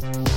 St. 0.00 0.29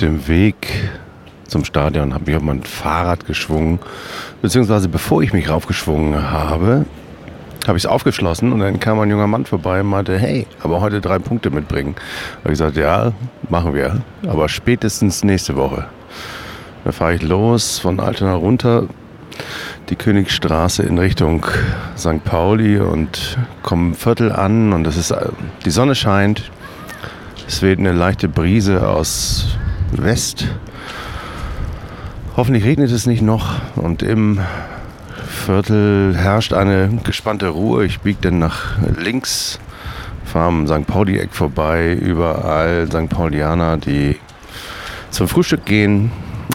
dem 0.00 0.26
Weg 0.28 0.90
zum 1.46 1.64
Stadion, 1.64 2.14
habe 2.14 2.26
mich 2.26 2.36
auf 2.36 2.42
mein 2.42 2.62
Fahrrad 2.62 3.26
geschwungen, 3.26 3.80
beziehungsweise 4.40 4.88
bevor 4.88 5.22
ich 5.22 5.32
mich 5.32 5.48
raufgeschwungen 5.48 6.30
habe, 6.30 6.86
habe 7.66 7.76
ich 7.76 7.84
es 7.84 7.90
aufgeschlossen 7.90 8.52
und 8.52 8.60
dann 8.60 8.80
kam 8.80 8.98
ein 9.00 9.10
junger 9.10 9.26
Mann 9.26 9.44
vorbei 9.44 9.80
und 9.80 9.88
meinte, 9.88 10.18
hey, 10.18 10.46
aber 10.62 10.80
heute 10.80 11.00
drei 11.00 11.18
Punkte 11.18 11.50
mitbringen. 11.50 11.94
Habe 12.38 12.52
ich 12.52 12.58
gesagt, 12.58 12.76
ja, 12.76 13.12
machen 13.48 13.74
wir, 13.74 14.00
aber 14.26 14.48
spätestens 14.48 15.24
nächste 15.24 15.56
Woche. 15.56 15.86
Da 16.84 16.92
fahre 16.92 17.14
ich 17.14 17.22
los 17.22 17.78
von 17.78 18.00
Altena 18.00 18.34
runter, 18.34 18.84
die 19.90 19.96
Königstraße 19.96 20.82
in 20.82 20.98
Richtung 20.98 21.44
St. 21.98 22.24
Pauli 22.24 22.78
und 22.78 23.38
komme 23.62 23.88
im 23.88 23.94
Viertel 23.94 24.32
an 24.32 24.72
und 24.72 24.86
es 24.86 24.96
ist, 24.96 25.10
äh, 25.10 25.26
die 25.64 25.70
Sonne 25.70 25.94
scheint. 25.94 26.50
Es 27.46 27.62
weht 27.62 27.78
eine 27.78 27.92
leichte 27.92 28.28
Brise 28.28 28.88
aus 28.88 29.58
West. 29.92 30.48
Hoffentlich 32.36 32.64
regnet 32.64 32.90
es 32.90 33.06
nicht 33.06 33.22
noch 33.22 33.56
und 33.76 34.02
im 34.02 34.40
Viertel 35.26 36.16
herrscht 36.16 36.52
eine 36.52 37.00
gespannte 37.04 37.48
Ruhe. 37.48 37.84
Ich 37.84 38.00
biege 38.00 38.18
dann 38.22 38.38
nach 38.38 38.78
links, 38.98 39.58
fahre 40.24 40.48
am 40.48 40.66
St. 40.66 40.86
Pauli-Eck 40.86 41.32
vorbei, 41.32 41.92
überall 41.94 42.86
St. 42.86 43.08
Paulianer, 43.08 43.76
die 43.76 44.16
zum 45.10 45.28
Frühstück 45.28 45.64
gehen. 45.64 46.12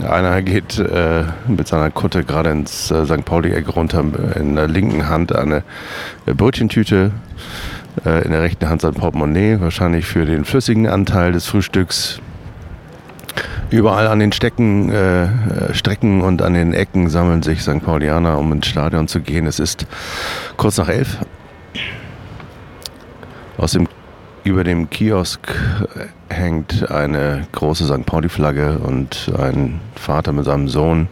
Einer 0.08 0.42
geht 0.42 0.78
äh, 0.78 1.24
mit 1.48 1.68
seiner 1.68 1.90
Kutte 1.90 2.24
gerade 2.24 2.52
ins 2.52 2.92
äh, 2.92 3.06
St. 3.06 3.26
Pauli-Eck 3.26 3.76
runter, 3.76 4.04
in 4.36 4.56
der 4.56 4.68
linken 4.68 5.08
Hand 5.08 5.36
eine 5.36 5.64
äh, 6.26 6.34
Brötchentüte, 6.34 7.12
äh, 8.06 8.26
in 8.26 8.32
der 8.32 8.42
rechten 8.42 8.68
Hand 8.68 8.82
sein 8.82 8.94
Portemonnaie, 8.94 9.60
wahrscheinlich 9.60 10.06
für 10.06 10.26
den 10.26 10.46
flüssigen 10.46 10.88
Anteil 10.88 11.32
des 11.32 11.48
Frühstücks. 11.48 12.20
Überall 13.72 14.08
an 14.08 14.20
den 14.20 14.32
Stecken, 14.32 14.92
äh, 14.92 15.74
Strecken 15.74 16.22
und 16.22 16.42
an 16.42 16.54
den 16.54 16.74
Ecken 16.74 17.10
sammeln 17.10 17.42
sich 17.42 17.62
St. 17.62 17.84
Paulianer, 17.84 18.38
um 18.38 18.52
ins 18.52 18.68
Stadion 18.68 19.08
zu 19.08 19.22
gehen. 19.22 19.48
Es 19.48 19.60
ist 19.60 19.86
kurz 20.56 20.78
nach 20.78 20.88
elf. 20.88 21.18
Aus 23.58 23.72
dem, 23.72 23.88
über 24.44 24.64
dem 24.64 24.90
Kiosk 24.90 25.40
hängt 26.30 26.92
eine 26.92 27.48
große 27.54 27.86
St. 27.86 28.06
Pauli-Flagge 28.06 28.78
und 28.80 29.32
ein 29.38 29.80
Vater 29.96 30.32
mit 30.32 30.46
seinem 30.46 30.68
Sohn. 30.68 31.08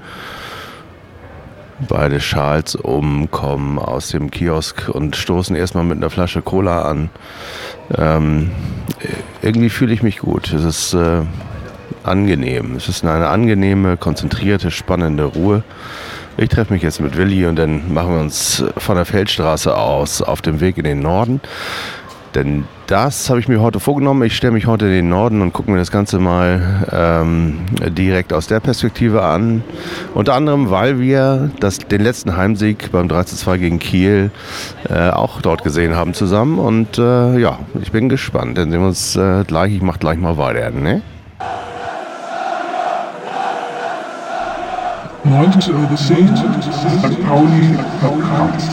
Beide 1.87 2.19
Schals 2.21 2.75
umkommen 2.75 3.79
aus 3.79 4.09
dem 4.09 4.29
Kiosk 4.29 4.89
und 4.89 5.15
stoßen 5.15 5.55
erstmal 5.55 5.83
mit 5.83 5.97
einer 5.97 6.11
Flasche 6.11 6.41
Cola 6.41 6.83
an. 6.83 7.09
Ähm, 7.97 8.51
irgendwie 9.41 9.69
fühle 9.69 9.93
ich 9.93 10.03
mich 10.03 10.19
gut. 10.19 10.53
Es 10.53 10.63
ist 10.63 10.93
äh, 10.93 11.21
angenehm. 12.03 12.75
Es 12.75 12.89
ist 12.89 13.05
eine 13.05 13.27
angenehme, 13.27 13.97
konzentrierte, 13.97 14.71
spannende 14.71 15.25
Ruhe. 15.25 15.63
Ich 16.37 16.49
treffe 16.49 16.73
mich 16.73 16.81
jetzt 16.81 16.99
mit 16.99 17.15
Willi 17.15 17.45
und 17.45 17.57
dann 17.57 17.93
machen 17.93 18.13
wir 18.13 18.21
uns 18.21 18.63
von 18.77 18.95
der 18.95 19.05
Feldstraße 19.05 19.75
aus 19.75 20.21
auf 20.21 20.41
dem 20.41 20.61
Weg 20.61 20.77
in 20.77 20.83
den 20.83 20.99
Norden. 20.99 21.41
Denn 22.33 22.65
das 22.87 23.29
habe 23.29 23.39
ich 23.39 23.47
mir 23.47 23.61
heute 23.61 23.79
vorgenommen. 23.79 24.23
Ich 24.23 24.35
stelle 24.35 24.53
mich 24.53 24.65
heute 24.65 24.85
in 24.85 24.91
den 24.91 25.09
Norden 25.09 25.41
und 25.41 25.53
gucke 25.53 25.69
mir 25.69 25.77
das 25.77 25.91
Ganze 25.91 26.17
mal 26.17 26.85
ähm, 26.91 27.59
direkt 27.89 28.33
aus 28.33 28.47
der 28.47 28.59
Perspektive 28.59 29.21
an. 29.21 29.63
Unter 30.15 30.33
anderem, 30.33 30.71
weil 30.71 30.99
wir 30.99 31.51
das, 31.59 31.77
den 31.77 32.01
letzten 32.01 32.35
Heimsieg 32.35 32.91
beim 32.91 33.07
3-2 33.07 33.57
gegen 33.57 33.79
Kiel 33.79 34.31
äh, 34.89 35.09
auch 35.09 35.41
dort 35.41 35.63
gesehen 35.63 35.95
haben 35.95 36.15
zusammen. 36.15 36.57
Und 36.57 36.97
äh, 36.97 37.37
ja, 37.37 37.59
ich 37.81 37.91
bin 37.91 38.09
gespannt. 38.09 38.57
Dann 38.57 38.71
sehen 38.71 38.81
wir 38.81 38.87
uns 38.87 39.15
äh, 39.15 39.43
gleich. 39.45 39.75
Ich 39.75 39.81
mache 39.81 39.99
gleich 39.99 40.17
mal 40.17 40.37
weiter. 40.37 40.71
Ne? 40.71 41.03
19 45.25 45.73
Uhr 45.73 45.95
10, 45.95 46.35
St. 46.35 47.23
Pauli 47.25 47.77
Podcast. 48.01 48.71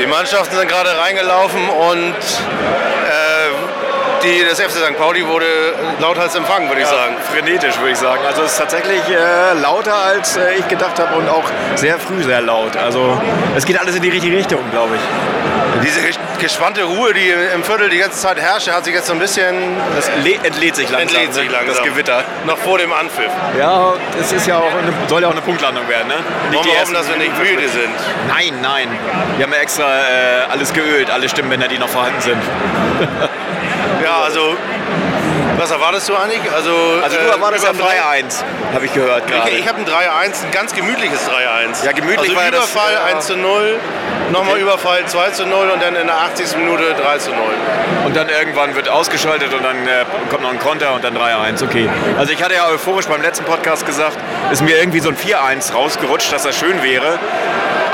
Die 0.00 0.06
Mannschaften 0.06 0.56
sind 0.56 0.68
gerade 0.68 0.90
reingelaufen 0.98 1.68
und 1.68 2.14
die, 4.24 4.44
das 4.48 4.60
FC 4.60 4.70
St. 4.72 4.96
Pauli 4.98 5.26
wurde 5.26 5.44
lauthals 6.00 6.34
empfangen, 6.34 6.68
würde 6.68 6.80
ich 6.82 6.86
sagen. 6.86 7.16
Frenetisch, 7.32 7.78
würde 7.78 7.90
ich 7.92 7.98
sagen. 7.98 8.20
Also 8.26 8.42
es 8.42 8.52
ist 8.52 8.58
tatsächlich 8.58 9.00
äh, 9.08 9.58
lauter, 9.60 9.94
als 9.94 10.36
äh, 10.36 10.54
ich 10.58 10.66
gedacht 10.68 10.98
habe 10.98 11.14
und 11.16 11.28
auch 11.28 11.44
sehr 11.76 11.98
früh 11.98 12.22
sehr 12.22 12.40
laut. 12.40 12.76
Also 12.76 13.20
es 13.56 13.64
geht 13.64 13.78
alles 13.78 13.94
in 13.96 14.02
die 14.02 14.10
richtige 14.10 14.36
Richtung, 14.36 14.60
glaube 14.70 14.96
ich. 14.96 15.00
Diese 15.82 16.00
ges- 16.00 16.18
gespannte 16.38 16.84
Ruhe, 16.84 17.12
die 17.12 17.28
im 17.54 17.62
Viertel 17.64 17.90
die 17.90 17.98
ganze 17.98 18.18
Zeit 18.18 18.40
herrscht, 18.40 18.70
hat 18.70 18.84
sich 18.84 18.94
jetzt 18.94 19.06
so 19.08 19.12
ein 19.12 19.18
bisschen 19.18 19.76
Das 19.96 20.08
entlädt 20.08 20.76
sich 20.76 20.88
langsam, 20.88 21.00
entlädt 21.08 21.34
sich 21.34 21.46
ne? 21.46 21.52
langsam. 21.52 21.74
das 21.74 21.82
Gewitter. 21.84 22.24
Noch 22.46 22.56
vor 22.58 22.78
dem 22.78 22.92
Anpfiff. 22.92 23.30
Ja, 23.58 23.92
es 24.20 24.32
ist 24.32 24.46
ja 24.46 24.58
auch 24.58 24.72
eine, 24.72 24.92
soll 25.08 25.22
ja 25.22 25.28
auch 25.28 25.32
eine 25.32 25.40
Punktlandung 25.42 25.86
werden. 25.88 26.08
Ne? 26.08 26.14
Nicht 26.14 26.54
Wollen 26.54 26.62
die 26.64 26.70
wir 26.72 26.80
hoffen, 26.80 26.94
dass 26.94 27.08
wir 27.08 27.16
nicht 27.16 27.36
müde 27.38 27.68
sind. 27.68 27.92
Nein, 28.28 28.54
nein. 28.62 28.88
Wir 29.36 29.44
haben 29.46 29.52
ja 29.52 29.58
extra 29.58 29.84
äh, 30.00 30.02
alles 30.50 30.72
geölt, 30.72 31.10
alle 31.10 31.28
Stimmbänder, 31.28 31.66
die 31.68 31.78
noch 31.78 31.88
vorhanden 31.88 32.20
sind. 32.20 32.40
Ja, 34.02 34.22
also, 34.24 34.56
was 35.56 35.70
erwartest 35.70 36.08
du 36.08 36.16
eigentlich? 36.16 36.40
Also, 36.52 36.70
Also 37.02 37.16
du 37.16 37.26
erwartest 37.30 37.64
ja 37.64 37.70
ein 37.70 37.76
3-1, 37.76 38.42
habe 38.74 38.84
ich 38.86 38.92
gehört 38.92 39.26
gerade. 39.26 39.50
Ich, 39.50 39.60
ich 39.60 39.68
habe 39.68 39.78
ein 39.78 39.86
3-1, 39.86 40.44
ein 40.44 40.50
ganz 40.52 40.74
gemütliches 40.74 41.28
3-1. 41.28 41.84
Ja, 41.84 41.92
gemütlich 41.92 42.30
also 42.30 42.36
war 42.36 42.44
ja 42.44 42.50
das, 42.50 42.70
Überfall 42.70 42.92
ja. 42.92 43.16
1 43.16 43.26
zu 43.26 43.36
0, 43.36 43.78
nochmal 44.32 44.58
Überfall 44.58 45.06
2 45.06 45.30
zu 45.30 45.46
0 45.46 45.70
und 45.70 45.82
dann 45.82 45.96
in 45.96 46.06
der 46.06 46.16
80. 46.16 46.56
Minute 46.56 46.94
3 46.94 47.18
zu 47.18 47.30
0. 47.30 47.38
Und 48.04 48.16
dann 48.16 48.28
irgendwann 48.28 48.74
wird 48.74 48.88
ausgeschaltet 48.88 49.54
und 49.54 49.62
dann 49.62 49.86
äh, 49.86 50.04
kommt 50.28 50.42
noch 50.42 50.50
ein 50.50 50.58
Konter 50.58 50.94
und 50.94 51.04
dann 51.04 51.16
3-1. 51.16 51.64
Okay. 51.64 51.88
Also 52.18 52.32
ich 52.32 52.42
hatte 52.42 52.54
ja 52.54 52.66
euphorisch 52.68 53.06
beim 53.06 53.22
letzten 53.22 53.44
Podcast 53.44 53.86
gesagt, 53.86 54.18
ist 54.50 54.62
mir 54.62 54.78
irgendwie 54.78 55.00
so 55.00 55.08
ein 55.08 55.16
4-1 55.16 55.72
rausgerutscht, 55.72 56.32
dass 56.32 56.42
das 56.42 56.56
schön 56.56 56.82
wäre. 56.82 57.18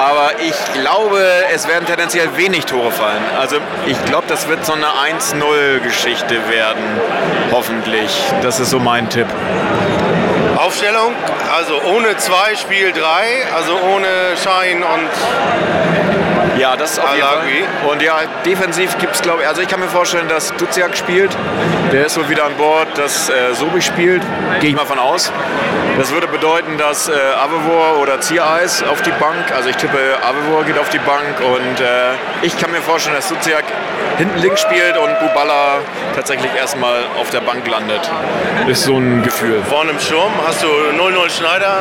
Aber 0.01 0.31
ich 0.41 0.55
glaube, 0.73 1.23
es 1.55 1.69
werden 1.69 1.85
tendenziell 1.85 2.35
wenig 2.37 2.65
Tore 2.65 2.91
fallen. 2.91 3.23
Also 3.39 3.57
ich 3.87 4.03
glaube, 4.07 4.27
das 4.29 4.49
wird 4.49 4.65
so 4.65 4.73
eine 4.73 4.87
1-0-Geschichte 4.87 6.49
werden. 6.49 6.83
Hoffentlich. 7.53 8.11
Das 8.41 8.61
ist 8.61 8.71
so 8.71 8.79
mein 8.79 9.11
Tipp. 9.11 9.27
Aufstellung, 10.57 11.13
also 11.55 11.83
ohne 11.83 12.17
2 12.17 12.57
Spiel 12.57 12.93
3, 12.93 13.01
also 13.55 13.73
ohne 13.95 14.07
Schein 14.43 14.83
und 14.83 15.11
Ja, 16.61 16.77
das 16.77 16.99
auf 16.99 17.15
jeden 17.15 17.27
Alagui. 17.27 17.65
Fall. 17.81 17.91
Und 17.91 18.03
ja, 18.03 18.19
defensiv 18.45 18.99
gibt 18.99 19.15
es, 19.15 19.23
glaube 19.23 19.43
ich, 19.43 19.49
also 19.49 19.63
ich 19.63 19.69
kann 19.69 19.81
mir 19.81 19.89
vorstellen, 19.89 20.29
dass 20.29 20.55
Duziak 20.57 20.95
spielt. 20.95 21.35
Der 21.91 22.05
ist 22.05 22.19
wohl 22.19 22.29
wieder 22.29 22.45
an 22.45 22.55
Bord, 22.59 22.87
dass 22.99 23.31
äh, 23.31 23.55
Sobi 23.55 23.81
spielt. 23.81 24.23
Gehe 24.61 24.71
ich 24.71 24.77
mal 24.77 24.85
von 24.85 24.99
aus. 24.99 25.33
Das 25.99 26.13
würde 26.13 26.29
bedeuten, 26.29 26.77
dass 26.77 27.09
äh, 27.09 27.13
Avevor 27.13 27.99
oder 28.01 28.21
Ziereis 28.21 28.83
auf 28.83 29.03
die 29.03 29.11
Bank, 29.13 29.53
also 29.55 29.71
ich 29.71 29.77
tippe, 29.77 29.99
Avevor 30.23 30.65
geht 30.65 30.79
auf 30.79 30.89
die 30.91 30.99
Bank 30.99 31.41
und 31.41 31.81
äh, 31.81 32.13
ich 32.43 32.57
kann 32.59 32.71
mir 32.71 32.81
vorstellen, 32.81 33.17
dass 33.17 33.29
Duziak 33.29 33.65
hinten 34.17 34.39
links 34.39 34.61
spielt 34.61 34.97
und 34.97 35.19
Bubala 35.19 35.79
tatsächlich 36.15 36.55
erstmal 36.55 37.05
auf 37.19 37.31
der 37.31 37.41
Bank 37.41 37.67
landet. 37.67 38.11
Ist 38.67 38.85
so 38.85 38.97
ein 38.97 39.23
Gefühl. 39.23 39.63
vorne 39.69 39.91
im 39.91 39.99
Sturm 39.99 40.33
hast 40.47 40.63
du 40.63 40.67
0-0 40.67 41.31
Schneider 41.31 41.79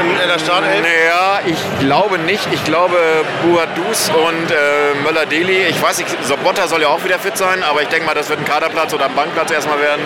in, 0.00 0.28
der 0.28 0.38
Startelf. 0.38 0.72
Naja, 0.82 1.40
ich 1.46 1.58
glaube 1.80 2.18
nicht. 2.18 2.46
Ich 2.52 2.64
glaube 2.64 2.96
Buadus 3.42 4.10
und 4.18 4.50
äh, 4.50 4.94
Möller-Deli. 5.04 5.66
Ich 5.68 5.80
weiß 5.80 5.98
nicht, 5.98 6.24
Sobotta 6.24 6.66
soll 6.66 6.82
ja 6.82 6.88
auch 6.88 7.02
wieder 7.04 7.18
fit 7.18 7.36
sein, 7.36 7.62
aber 7.62 7.82
ich 7.82 7.88
denke 7.88 8.06
mal, 8.06 8.14
das 8.14 8.28
wird 8.28 8.40
ein 8.40 8.44
Kaderplatz 8.44 8.92
oder 8.92 9.06
ein 9.06 9.14
Bankplatz 9.14 9.50
erstmal 9.50 9.80
werden. 9.80 10.02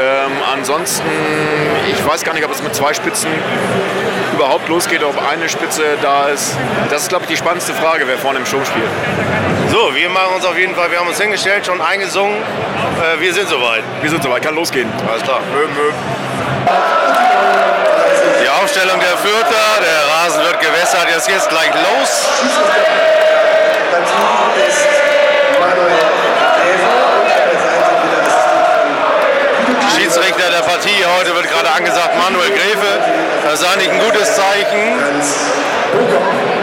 Ähm, 0.00 0.32
ansonsten, 0.52 1.10
ich 1.90 2.06
weiß 2.06 2.24
gar 2.24 2.34
nicht, 2.34 2.44
ob 2.44 2.52
es 2.52 2.62
mit 2.62 2.74
zwei 2.74 2.94
Spitzen 2.94 3.30
überhaupt 4.32 4.68
losgeht, 4.68 5.02
ob 5.02 5.16
eine 5.30 5.48
Spitze 5.48 5.82
da 6.00 6.28
ist. 6.28 6.56
Das 6.90 7.02
ist, 7.02 7.08
glaube 7.08 7.24
ich, 7.24 7.30
die 7.30 7.36
spannendste 7.36 7.74
Frage, 7.74 8.06
wer 8.06 8.18
vorne 8.18 8.38
im 8.38 8.46
Sturm 8.46 8.64
spielt. 8.64 8.88
So, 9.70 9.94
wir 9.94 10.08
machen 10.08 10.34
uns 10.36 10.44
auf 10.44 10.58
jeden 10.58 10.74
Fall, 10.74 10.90
wir 10.90 10.98
haben 10.98 11.08
uns 11.08 11.20
hingestellt, 11.20 11.66
schon 11.66 11.80
eingesungen. 11.80 12.36
Äh, 12.36 13.20
wir 13.20 13.32
sind 13.32 13.48
soweit. 13.48 13.82
Wir 14.00 14.10
sind 14.10 14.22
soweit, 14.22 14.42
kann 14.42 14.54
losgehen. 14.54 14.90
Alles 15.08 15.22
klar. 15.22 15.40
Mö, 15.52 15.66
mö. 15.66 15.92
Die 18.42 18.48
Aufstellung 18.48 18.98
der 19.00 19.16
Fürther, 19.18 19.80
der 19.80 20.14
Rasen 20.14 20.41
wird 20.72 20.90
gewässert, 20.92 21.28
jetzt 21.28 21.48
gleich 21.48 21.70
los. 21.74 22.28
Schiedsrichter 29.96 30.50
der 30.50 30.62
Partie 30.62 31.04
heute 31.18 31.34
wird 31.34 31.48
gerade 31.50 31.70
angesagt, 31.70 32.16
Manuel 32.18 32.50
Gräfe. 32.50 33.00
Das 33.44 33.60
ist 33.60 33.66
eigentlich 33.66 33.90
ein 33.90 33.98
gutes 34.00 34.34
Zeichen. 34.34 35.00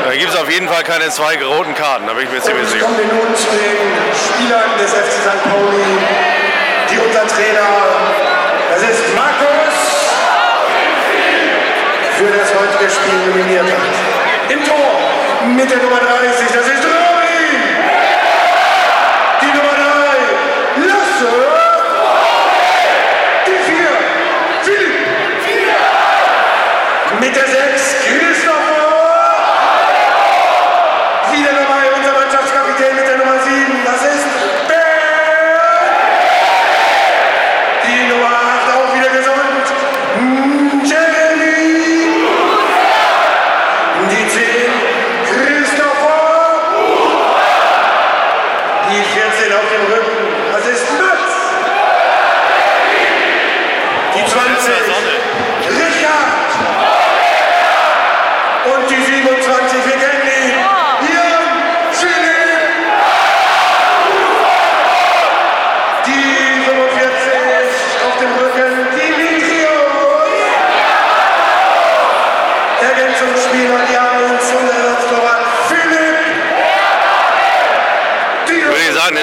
Da 0.06 0.16
gibt 0.16 0.34
es 0.34 0.40
auf 0.40 0.50
jeden 0.50 0.68
Fall 0.68 0.84
keine 0.84 1.10
zwei 1.10 1.38
roten 1.44 1.76
Karten, 1.76 2.08
da 2.08 2.14
bin 2.14 2.26
ich 2.26 2.32
mir 2.32 2.42
ziemlich 2.42 2.64
Ich 2.66 2.72
sicher. 2.72 2.86
komme 2.86 3.06
nun 3.06 3.36
zu 3.36 3.48
den 3.52 3.78
Spielern 4.16 4.72
des 4.80 4.92
FC 4.92 5.22
St. 5.22 5.44
Pauli, 5.44 5.98
die 6.90 6.98
unser 6.98 7.28
Trainer, 7.28 7.70
das 8.74 8.82
ist 8.90 9.16
Markus, 9.16 9.60
für 12.18 12.26
Spiel 12.88 13.20
nominiert 13.28 13.64
hat. 13.64 14.52
Im 14.54 14.64
Tor 14.64 14.96
mit 15.56 15.70
der 15.70 15.78
Nummer 15.80 16.00
30, 16.00 16.48
das 16.48 16.68
ist 16.68 16.89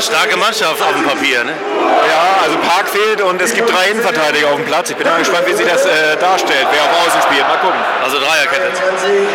starke 0.07 0.37
Mannschaft 0.37 0.81
auf 0.81 0.93
dem 0.95 1.03
Papier. 1.03 1.43
Ne? 1.45 1.53
Ja, 1.53 2.47
also 2.47 2.57
Park 2.59 2.89
fehlt 2.89 3.21
und 3.21 3.43
es 3.43 3.53
gibt 3.53 3.69
drei 3.71 3.91
Innenverteidiger 3.91 4.49
auf 4.49 4.57
dem 4.57 4.65
Platz. 4.65 4.91
Ich 4.91 4.97
bin 4.97 5.07
mal 5.07 5.19
gespannt, 5.19 5.47
wie 5.47 5.53
sich 5.53 5.67
das 5.67 5.85
äh, 5.85 6.17
darstellt, 6.19 6.67
wer 6.71 6.83
auf 6.83 7.07
Außen 7.07 7.23
spielt. 7.23 7.47
Mal 7.49 7.59
gucken. 7.59 7.81
Also 8.03 8.19
Dreierkette. 8.19 8.71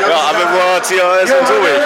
Ja, 0.08 0.18
Abelbohr, 0.32 0.82
Zierreis 0.82 1.32
und 1.32 1.46
Zurich. 1.46 1.84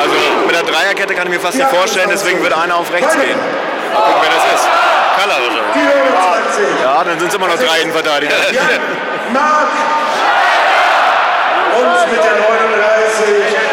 Also 0.00 0.14
mit 0.46 0.54
der 0.54 0.62
Dreierkette 0.62 1.14
kann 1.14 1.26
ich 1.26 1.34
mir 1.34 1.40
fast 1.40 1.58
nicht 1.58 1.68
vorstellen, 1.68 2.08
deswegen 2.10 2.42
wird 2.42 2.56
einer 2.56 2.76
auf 2.76 2.92
rechts 2.92 3.14
gehen. 3.14 3.38
Mal 3.92 4.00
gucken, 4.00 4.22
wer 4.22 4.30
das 4.30 4.44
ist. 4.54 4.68
Kaller 5.18 5.38
wahrscheinlich. 5.42 5.74
Die 5.74 5.80
29. 5.80 6.82
Ja, 6.82 7.04
dann 7.04 7.18
sind 7.18 7.28
es 7.28 7.34
immer 7.34 7.48
noch 7.48 7.58
drei 7.58 7.80
Innenverteidiger. 7.80 8.34
Mark. 9.32 9.68
Und 11.76 12.12
mit 12.12 12.24
der 12.24 12.32
39 12.32 13.65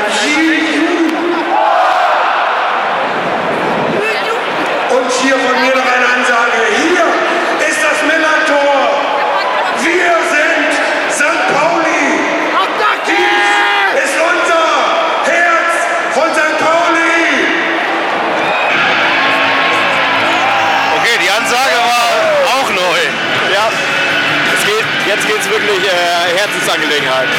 Herzensangelegenheit. 27.04 27.30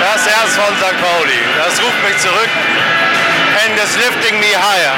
Das 0.00 0.26
Herz 0.26 0.56
von 0.56 0.76
St. 0.76 1.00
Pauli. 1.00 1.40
Das 1.56 1.80
ruft 1.82 2.02
mich 2.04 2.18
zurück. 2.18 2.50
And 3.66 3.78
is 3.78 3.96
lifting 3.96 4.38
me 4.40 4.52
higher. 4.54 4.94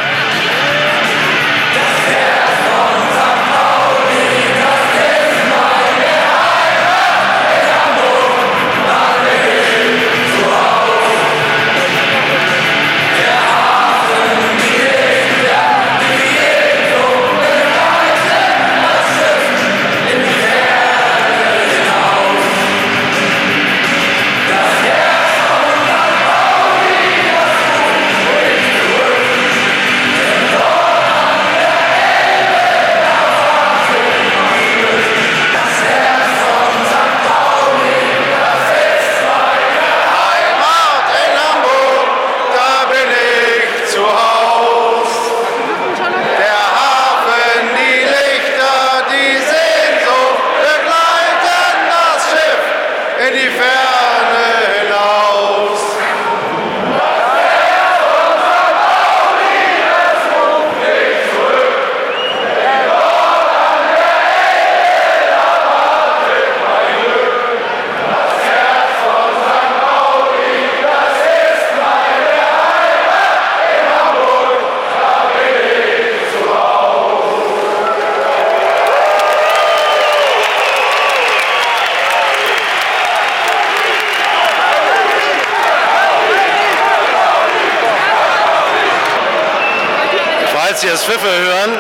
Pfiffe 91.07 91.29
hören, 91.29 91.79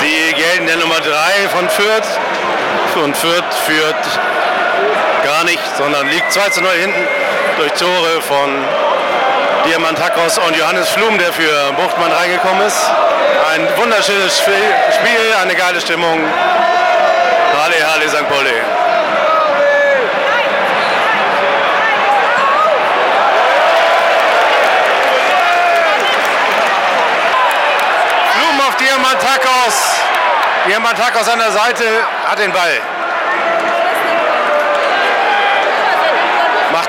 die 0.00 0.34
gelten 0.34 0.66
der 0.66 0.76
Nummer 0.76 0.98
3 0.98 1.48
von 1.50 1.68
Fürth. 1.68 2.08
Und 2.94 3.14
Fürth 3.14 3.54
führt 3.66 3.94
gar 5.22 5.44
nicht, 5.44 5.60
sondern 5.76 6.08
liegt 6.08 6.32
2 6.32 6.48
zu 6.48 6.62
0 6.62 6.70
hinten 6.70 7.06
durch 7.58 7.72
Tore 7.72 8.22
von 8.22 8.64
Diamantakos 9.66 10.38
und 10.38 10.56
Johannes 10.56 10.88
Flum, 10.88 11.18
der 11.18 11.34
für 11.34 11.72
Buchtmann 11.76 12.12
reingekommen 12.12 12.66
ist. 12.66 12.90
Ein 13.52 13.68
wunderschönes 13.76 14.38
Spiel, 14.38 15.34
eine 15.42 15.54
geile 15.54 15.82
Stimmung. 15.82 16.20
Halle, 17.62 17.92
Halle, 17.92 18.08
St. 18.08 18.26
Pauli. 18.26 18.62
Flum 28.34 28.60
auf 28.68 28.73
Diamantakos. 28.84 29.74
Diamantakos 30.66 31.28
an 31.28 31.38
der 31.38 31.52
Seite 31.52 31.84
hat 32.26 32.38
den 32.38 32.52
Ball. 32.52 32.80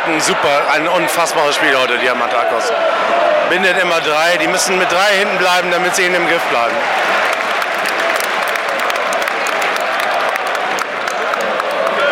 ein 0.07 0.21
super, 0.21 0.61
ein 0.71 0.87
unfassbares 0.87 1.55
Spiel 1.55 1.75
heute, 1.77 1.97
Diamantakos. 1.97 2.71
Bindet 3.49 3.81
immer 3.81 3.99
drei, 4.01 4.37
die 4.37 4.47
müssen 4.47 4.77
mit 4.77 4.91
drei 4.91 5.17
hinten 5.17 5.37
bleiben, 5.37 5.71
damit 5.71 5.95
sie 5.95 6.05
in 6.05 6.13
dem 6.13 6.27
Griff 6.27 6.43
bleiben. 6.43 6.75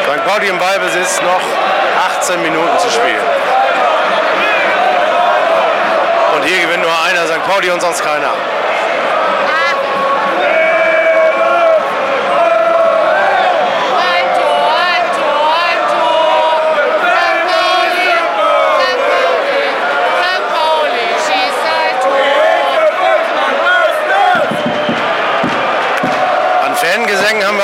St. 0.03 0.25
Pauli 0.25 0.47
im 0.47 0.57
Ballbesitz 0.57 1.21
noch 1.21 1.41
18 2.19 2.41
Minuten 2.41 2.79
zu 2.79 2.89
spielen. 2.89 3.25
Und 6.35 6.43
hier 6.45 6.61
gewinnt 6.61 6.83
nur 6.83 6.91
einer, 7.03 7.27
St. 7.27 7.43
Pauli 7.47 7.69
und 7.69 7.81
sonst 7.81 8.03
keiner. 8.03 8.31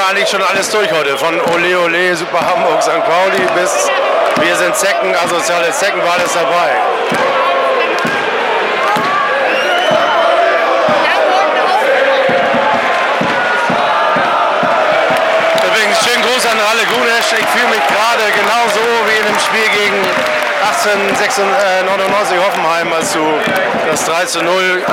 Eigentlich 0.09 0.29
schon 0.29 0.41
alles 0.41 0.69
durch 0.71 0.91
heute. 0.91 1.17
Von 1.17 1.39
Ole 1.53 1.79
Ole, 1.79 2.15
Super 2.15 2.39
Hamburg, 2.39 2.81
St. 2.81 3.03
Pauli 3.03 3.45
bis 3.53 3.87
Wir 4.41 4.55
sind 4.55 4.75
Zecken, 4.75 5.13
asoziale 5.15 5.71
Zecken 5.71 6.01
war 6.03 6.13
alles 6.13 6.33
dabei. 6.33 6.71
Übrigens, 15.67 15.99
schönen 16.03 16.23
Gruß 16.23 16.45
an 16.47 16.57
Ralle 16.59 16.85
Gunesch. 16.87 17.33
Ich 17.39 17.47
fühle 17.47 17.67
mich 17.67 17.85
gerade 17.87 18.31
genauso 18.33 18.79
wie 19.05 19.19
in 19.19 19.25
dem 19.27 19.39
Spiel 19.39 19.69
gegen 19.69 20.38
1899 20.61 22.37
Hoffenheim, 22.37 22.93
als 22.93 23.13
du 23.13 23.19
das 23.89 24.05
3 24.05 24.25
zu 24.25 24.43
0, 24.43 24.53
äh, 24.53 24.83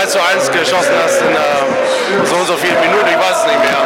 3 0.00 0.06
zu 0.06 0.18
1 0.18 0.50
geschossen 0.50 0.94
hast 1.02 1.20
in 1.22 1.34
äh, 1.34 2.26
so 2.26 2.36
und 2.36 2.46
so 2.46 2.56
vielen 2.56 2.80
Minuten. 2.80 3.06
Ich 3.06 3.18
weiß 3.18 3.38
es 3.38 3.46
nicht 3.46 3.60
mehr. 3.60 3.78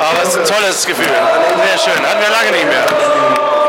Aber 0.00 0.22
es 0.22 0.28
ist 0.30 0.38
ein 0.38 0.44
tolles 0.44 0.86
Gefühl. 0.86 1.06
Sehr 1.06 1.78
schön. 1.78 2.06
Hatten 2.06 2.20
wir 2.20 2.30
lange 2.30 2.50
nicht 2.52 2.66
mehr. 2.66 3.63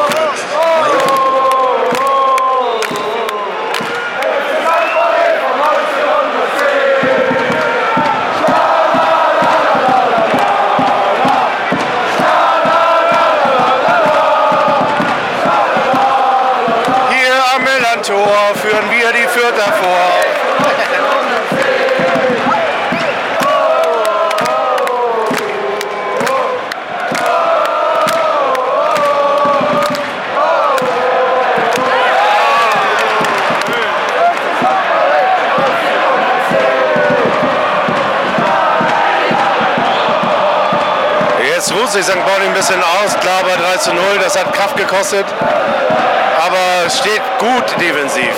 Bisschen 42.66 42.82
aus. 42.82 43.14
Klar 43.20 43.44
bei 43.44 43.56
3 43.56 43.78
zu 43.78 43.94
0, 43.94 44.02
das 44.20 44.40
hat 44.40 44.52
Kraft 44.54 44.76
gekostet. 44.76 45.26
Aber 45.40 46.90
steht 46.90 47.22
gut 47.38 47.80
defensiv. 47.80 48.36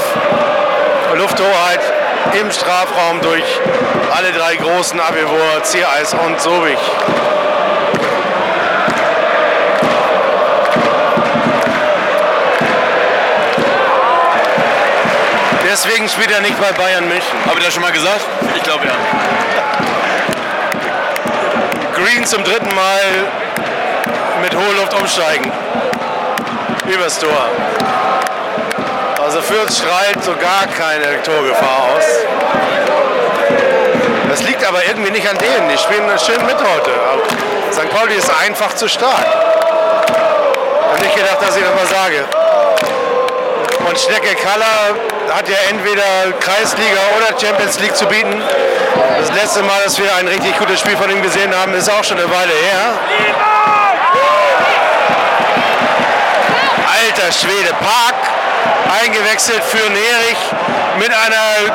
Lufthoheit 1.15 1.79
im 2.33 2.51
Strafraum 2.51 3.21
durch 3.21 3.45
alle 4.13 4.33
drei 4.33 4.57
großen 4.57 4.99
Abwehr, 4.99 5.27
Ziereis 5.63 6.13
und 6.13 6.41
Sobich. 6.41 6.77
Deswegen 15.71 16.09
spielt 16.09 16.31
er 16.31 16.41
nicht 16.41 16.59
bei 16.59 16.73
Bayern 16.73 17.07
München. 17.07 17.37
Habe 17.45 17.59
ich 17.59 17.65
das 17.65 17.73
schon 17.73 17.83
mal 17.83 17.93
gesagt? 17.93 18.25
Ich 18.55 18.63
glaube 18.63 18.87
ja. 18.87 18.93
Green 21.95 22.25
zum 22.25 22.43
dritten 22.43 22.75
Mal 22.75 22.99
mit 24.41 24.55
hoher 24.55 24.73
Luft 24.79 24.93
umsteigen. 24.93 25.51
Übers 26.85 27.19
Tor. 27.19 27.49
Also 29.23 29.41
Fürth 29.41 29.73
schreit 29.73 30.23
so 30.23 30.31
gar 30.35 30.67
keine 30.67 31.21
Torgefahr 31.23 31.89
aus. 31.95 32.05
Das 34.29 34.43
liegt 34.43 34.65
aber 34.65 34.85
irgendwie 34.85 35.11
nicht 35.11 35.27
an 35.29 35.37
denen. 35.37 35.69
Die 35.69 35.77
spielen 35.77 36.07
schön 36.19 36.45
mit 36.45 36.57
heute. 36.57 36.91
Aber 37.11 37.23
St. 37.73 37.89
Pauli 37.89 38.15
ist 38.15 38.31
einfach 38.41 38.73
zu 38.75 38.87
stark. 38.87 39.25
Ich 39.25 40.93
habe 40.93 41.01
nicht 41.01 41.15
gedacht, 41.15 41.41
dass 41.41 41.57
ich 41.57 41.63
das 41.63 41.75
mal 41.75 41.87
sage. 41.87 42.23
Und 43.87 43.99
Schnecke 43.99 44.35
Kaller 44.35 44.95
hat 45.33 45.47
ja 45.49 45.57
entweder 45.69 46.03
Kreisliga 46.39 46.99
oder 47.17 47.39
Champions 47.39 47.79
League 47.79 47.95
zu 47.95 48.05
bieten. 48.05 48.41
Das 49.19 49.31
letzte 49.33 49.63
Mal, 49.63 49.81
dass 49.83 49.97
wir 49.97 50.13
ein 50.15 50.27
richtig 50.27 50.57
gutes 50.57 50.79
Spiel 50.79 50.95
von 50.95 51.09
ihm 51.09 51.21
gesehen 51.21 51.53
haben, 51.55 51.73
ist 51.73 51.89
auch 51.89 52.03
schon 52.03 52.17
eine 52.17 52.29
Weile 52.29 52.53
her. 52.53 53.46
Alter 57.27 57.39
Schwede, 57.39 57.73
Park 57.73 58.15
eingewechselt 59.03 59.61
für 59.65 59.89
Nerich 59.89 60.37
mit 60.97 61.09
einer 61.09 61.73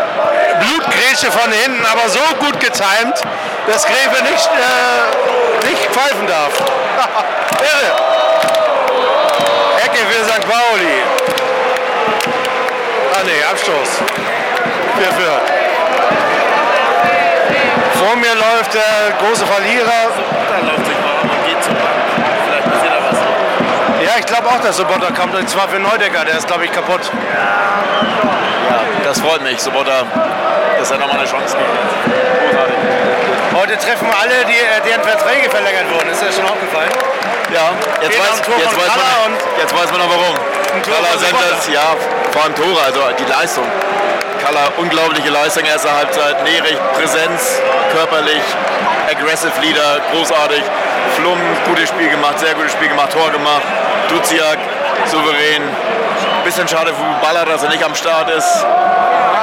Blutgrätsche 0.61 1.31
von 1.31 1.53
hinten, 1.53 1.85
aber 1.85 2.09
so 2.09 2.21
gut 2.39 2.59
getimt, 2.59 3.21
dass 3.67 3.85
Gräfe 3.85 4.23
nicht, 4.23 4.49
äh, 4.49 5.69
nicht 5.69 5.85
pfeifen 5.91 6.27
darf. 6.27 6.53
Irre. 7.61 7.93
Ecke 9.85 9.99
für 9.99 10.25
St. 10.25 10.41
Pauli. 10.41 11.03
Ah 13.15 13.25
ne, 13.25 13.51
Abstoß. 13.51 14.01
Für 14.97 15.13
Fürth. 15.13 15.53
Vor 17.99 18.17
mir 18.17 18.35
läuft 18.35 18.73
der 18.73 19.13
große 19.21 19.47
Verlierer. 19.47 20.13
Ja, 24.13 24.19
ich 24.19 24.27
glaube 24.27 24.47
auch, 24.47 24.61
dass 24.61 24.77
Sobotta 24.77 25.11
kommt. 25.11 25.35
Und 25.35 25.49
zwar 25.49 25.69
für 25.69 25.79
Neudecker, 25.79 26.23
der 26.27 26.37
ist, 26.37 26.47
glaube 26.47 26.67
ich, 26.67 26.73
kaputt. 26.73 27.01
Das 29.05 29.19
freut 29.21 29.41
mich, 29.41 29.59
Sobotta, 29.59 30.05
dass 30.79 30.91
er 30.91 30.99
nochmal 30.99 31.21
eine 31.21 31.27
Chance. 31.27 31.57
Großartig. 31.57 32.77
Heute 33.57 33.79
treffen 33.79 34.09
alle, 34.21 34.45
die, 34.45 34.53
äh, 34.53 34.85
deren 34.85 35.03
Verträge 35.03 35.49
verlängert 35.49 35.89
wurden. 35.91 36.11
Ist 36.11 36.21
dir 36.21 36.27
das 36.27 36.37
schon 36.37 36.45
aufgefallen? 36.45 36.91
Ja, 37.55 37.71
jetzt 38.03 38.19
weiß, 38.19 38.43
jetzt, 38.59 38.77
weiß 38.77 38.97
man, 38.97 39.33
jetzt 39.59 39.75
weiß 39.75 39.93
man 39.93 40.01
auch 40.03 40.11
warum. 40.11 40.37
Von 40.37 41.19
sind 41.19 41.37
das, 41.49 41.69
ja, 41.69 41.97
vor 42.33 42.45
allem 42.45 42.55
Tore, 42.55 42.83
also 42.85 43.01
die 43.19 43.25
Leistung. 43.25 43.65
Kalla, 44.45 44.69
unglaubliche 44.77 45.31
Leistung, 45.31 45.65
erste 45.65 45.91
Halbzeit, 45.91 46.43
Nerich, 46.45 46.77
Präsenz, 46.99 47.63
körperlich, 47.95 48.43
aggressive 49.11 49.59
Leader, 49.63 50.01
großartig. 50.13 50.63
Flum, 51.17 51.39
gutes 51.67 51.89
Spiel 51.89 52.11
gemacht, 52.11 52.39
sehr 52.39 52.55
gutes 52.55 52.73
Spiel 52.73 52.89
gemacht, 52.89 53.13
Tor 53.13 53.31
gemacht. 53.31 53.63
Duziak, 54.13 54.59
souverän. 55.07 55.63
Bisschen 56.45 56.69
schade 56.69 56.93
für 56.93 57.27
Baller, 57.27 57.45
dass 57.47 57.63
er 57.63 57.71
nicht 57.71 57.83
am 57.83 57.95
Start 57.95 58.29
ist. 58.31 58.67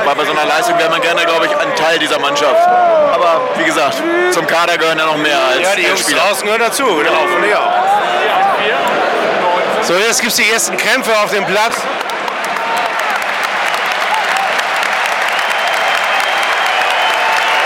Weil 0.05 0.15
bei 0.15 0.25
so 0.25 0.31
einer 0.31 0.45
Leistung 0.45 0.77
wäre 0.77 0.89
man 0.91 1.01
gerne, 1.01 1.25
glaube 1.25 1.47
ich, 1.47 1.51
ein 1.57 1.75
Teil 1.75 1.97
dieser 1.97 2.19
Mannschaft. 2.19 2.67
Aber 3.13 3.41
wie 3.57 3.63
gesagt, 3.63 3.95
zum 4.31 4.45
Kader 4.45 4.77
gehören 4.77 4.99
ja 4.99 5.05
noch 5.05 5.17
mehr 5.17 5.39
als 5.39 5.61
Ja, 5.61 5.75
die 5.75 5.83
Jungs 5.87 6.01
Spieler. 6.01 6.21
draußen 6.21 6.43
gehören 6.45 6.61
dazu. 6.61 6.85
Genau, 6.85 7.25
finde 7.31 7.47
ich 7.47 7.55
auch. 7.55 7.71
So, 9.81 9.95
jetzt 9.95 10.21
gibt 10.21 10.31
es 10.31 10.37
die 10.37 10.51
ersten 10.51 10.77
Kämpfe 10.77 11.11
auf 11.23 11.31
dem 11.31 11.45
Platz. 11.45 11.75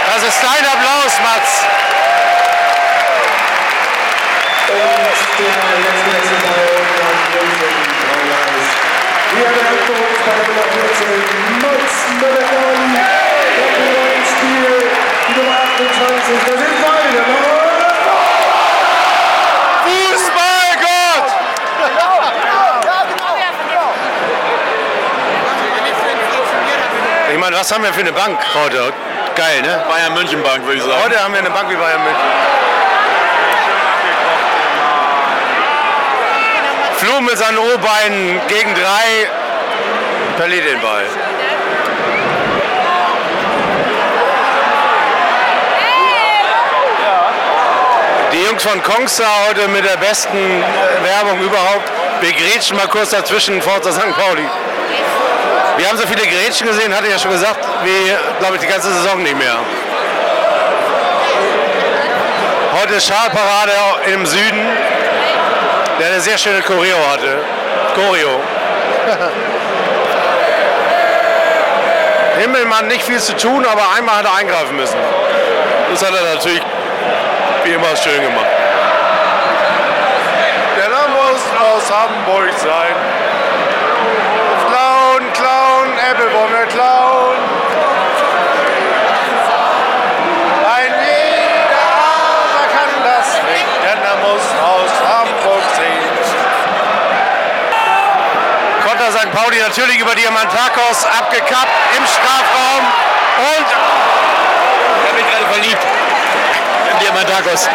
Das 0.05 0.23
ist 0.23 0.41
dein 0.43 0.65
Applaus, 0.65 1.19
Mats. 1.23 1.63
Hier 9.33 9.49
der 9.49 9.65
Aktionsball 9.73 10.41
Nummer 10.47 10.65
14, 10.69 11.61
Mats 11.61 11.95
Möller-Dali. 12.21 12.87
Der 13.57 14.15
im 14.15 14.23
Spiel, 14.29 14.73
die 15.27 15.39
Nummer 15.39 15.57
28. 15.57 16.37
Da 16.45 16.53
sind 16.57 16.77
beide. 16.85 17.19
Fußballgott! 19.83 21.27
Ich 27.31 27.39
meine, 27.39 27.52
was 27.63 27.71
haben 27.71 27.85
wir 27.85 27.93
für 27.93 28.01
eine 28.01 28.11
Bank 28.11 28.37
heute? 28.55 28.91
Geil, 29.37 29.61
ne? 29.61 29.81
Bayern 29.87 30.13
München 30.15 30.43
Bank, 30.43 30.65
würde 30.65 30.79
ich 30.79 30.83
sagen. 30.83 31.01
Heute 31.01 31.23
haben 31.23 31.31
wir 31.31 31.39
eine 31.39 31.49
Bank 31.49 31.69
wie 31.69 31.75
Bayern 31.75 32.03
München. 32.03 32.21
Flum 36.97 37.25
mit 37.25 37.37
seinen 37.37 37.57
O-Beinen 37.57 38.41
gegen 38.49 38.75
drei 38.75 39.29
verliert 40.35 40.65
den 40.67 40.81
Ball. 40.81 41.05
Die 48.33 48.43
Jungs 48.43 48.63
von 48.63 48.83
Kongsa 48.83 49.23
heute 49.47 49.69
mit 49.69 49.85
der 49.85 49.95
besten 49.95 50.37
Werbung 51.01 51.39
überhaupt. 51.39 51.89
Wir 52.19 52.33
grätschen 52.33 52.75
mal 52.75 52.89
kurz 52.89 53.11
dazwischen, 53.11 53.61
Forza 53.61 53.93
St. 53.93 54.13
Pauli. 54.17 54.49
Wir 55.77 55.89
haben 55.89 55.97
so 55.97 56.05
viele 56.05 56.27
Grätschen 56.27 56.67
gesehen, 56.67 56.95
hatte 56.95 57.07
ich 57.07 57.13
ja 57.13 57.19
schon 57.19 57.31
gesagt, 57.31 57.65
wie, 57.83 58.13
glaube 58.39 58.55
ich, 58.55 58.61
die 58.61 58.67
ganze 58.67 58.93
Saison 58.93 59.23
nicht 59.23 59.37
mehr. 59.37 59.57
Heute 62.79 62.93
ist 62.95 63.07
Schalparade 63.07 63.71
im 64.13 64.25
Süden, 64.25 64.67
der 65.99 66.07
eine 66.07 66.21
sehr 66.21 66.37
schöne 66.37 66.61
Choreo 66.61 66.97
hatte. 67.11 67.37
Choreo. 67.95 68.39
Himmelmann 72.39 72.87
nicht 72.87 73.03
viel 73.03 73.19
zu 73.19 73.35
tun, 73.35 73.65
aber 73.65 73.81
einmal 73.97 74.17
hat 74.17 74.25
er 74.25 74.35
eingreifen 74.35 74.75
müssen. 74.75 74.99
Das 75.91 76.05
hat 76.05 76.13
er 76.13 76.35
natürlich 76.35 76.61
wie 77.63 77.71
immer 77.71 77.95
schön 77.95 78.21
gemacht. 78.21 78.45
Der 80.77 80.89
Name 80.89 81.09
muss 81.09 81.41
aus 81.59 81.91
Hamburg 81.91 82.53
sein. 82.57 83.12
Wir 86.33 86.65
klauen. 86.65 87.37
Ein 90.65 90.93
jeder 91.05 91.85
aber 92.09 92.65
kann 92.73 92.93
das 93.03 93.27
nicht, 93.51 93.73
denn 93.83 93.99
er 94.01 94.17
muss 94.17 94.41
aus 94.59 94.91
Hamburg 95.07 95.63
sehen. 95.75 96.13
Konter 98.83 99.11
St. 99.11 99.31
Pauli 99.31 99.59
natürlich 99.59 99.99
über 99.99 100.15
Diamantakos 100.15 101.05
abgekappt 101.05 101.71
im 101.97 102.05
Strafraum 102.07 102.83
und 103.37 103.67
Ich 105.03 105.09
habe 105.09 105.21
mich 105.21 105.31
gerade 105.31 105.45
verliebt. 105.53 105.85
In 106.91 106.99
Diamantakos. 106.99 107.69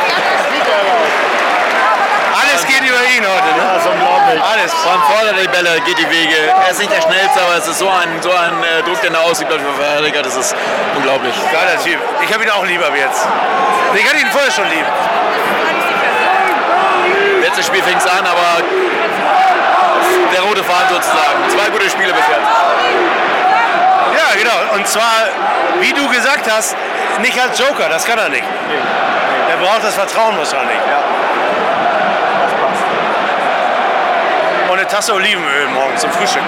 Ihn 3.09 3.25
heute. 3.25 3.50
Ne? 3.57 3.65
Das 3.75 3.85
ist 3.85 3.91
unglaublich. 3.91 4.43
Alles. 4.43 4.73
Von 4.75 5.00
vorne 5.09 5.33
die 5.41 5.49
Bälle, 5.49 5.81
geht 5.83 5.99
die 5.99 6.11
Wege. 6.11 6.53
Er 6.65 6.71
ist 6.71 6.79
nicht 6.79 6.93
der 6.93 7.03
Schnellste, 7.03 7.41
aber 7.41 7.57
es 7.57 7.67
ist 7.67 7.79
so 7.79 7.88
ein, 7.88 8.21
so 8.21 8.31
ein 8.31 8.62
äh, 8.62 8.83
Druck, 8.83 9.00
der 9.00 9.11
da 9.11 9.21
ausübt 9.21 9.53
Verteidiger. 9.53 10.23
Das 10.23 10.37
ist 10.37 10.55
unglaublich. 10.97 11.35
Geiler 11.53 11.83
Typ. 11.83 11.99
Ich 12.23 12.33
habe 12.33 12.45
ihn 12.45 12.50
auch 12.50 12.65
lieber 12.65 12.88
jetzt. 12.97 13.27
Ich 13.95 14.05
hatte 14.05 14.21
ihn 14.21 14.31
vorher 14.31 14.50
schon 14.50 14.69
lieb. 14.69 14.87
Letztes 17.43 17.67
Spiel 17.67 17.83
fing 17.83 17.97
es 17.97 18.07
an, 18.07 18.27
aber 18.27 18.62
der 20.33 20.41
rote 20.43 20.62
Faden 20.62 20.88
sozusagen. 20.91 21.49
Zwei 21.49 21.71
gute 21.71 21.88
Spiele 21.88 22.12
bis 22.12 22.27
jetzt. 22.29 22.49
Ja, 24.15 24.37
genau. 24.37 24.75
Und 24.75 24.87
zwar, 24.87 25.29
wie 25.81 25.93
du 25.93 26.09
gesagt 26.09 26.50
hast, 26.50 26.77
nicht 27.21 27.41
als 27.41 27.59
Joker. 27.59 27.88
Das 27.88 28.05
kann 28.05 28.19
er 28.19 28.29
nicht. 28.29 28.45
Er 29.50 29.57
braucht 29.57 29.83
das 29.83 29.95
Vertrauen 29.95 30.37
wahrscheinlich. 30.37 30.77
Und 30.77 31.58
Tasse 34.88 35.12
Olivenöl 35.14 35.68
morgen 35.68 35.97
zum 35.99 36.11
Frühstück. 36.12 36.42